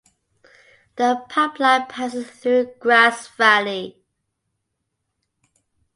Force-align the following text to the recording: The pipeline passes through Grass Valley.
The 0.95 1.25
pipeline 1.29 1.85
passes 1.85 2.27
through 2.31 2.73
Grass 2.79 3.27
Valley. 3.35 4.01